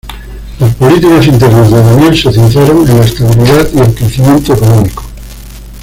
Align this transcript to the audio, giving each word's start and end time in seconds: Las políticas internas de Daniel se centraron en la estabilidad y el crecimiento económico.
Las 0.57 0.73
políticas 0.77 1.27
internas 1.27 1.69
de 1.69 1.77
Daniel 1.79 2.17
se 2.17 2.31
centraron 2.33 2.89
en 2.89 2.97
la 2.97 3.05
estabilidad 3.05 3.67
y 3.71 3.79
el 3.81 3.93
crecimiento 3.93 4.53
económico. 4.55 5.03